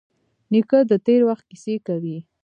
[0.51, 2.17] نیکه د تېر وخت کیسې کوي.